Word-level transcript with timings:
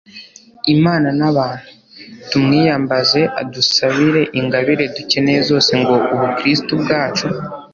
imana 0.75 1.09
n'abantu. 1.19 1.67
tumwiyambaze 2.29 3.21
adusabire 3.41 4.21
ingabire 4.39 4.83
dukeneye 4.95 5.39
zose 5.49 5.71
ngo 5.81 5.95
ubukristu 6.13 6.71
bwacu 6.81 7.25